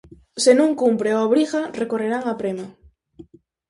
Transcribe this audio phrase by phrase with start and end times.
[0.43, 2.67] Se non cumpre a obriga, recorrerán á prema.